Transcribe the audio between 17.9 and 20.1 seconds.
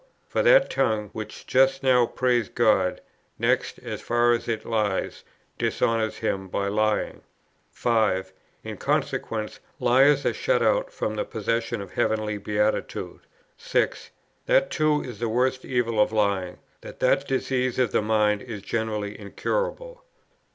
the mind is generally incurable.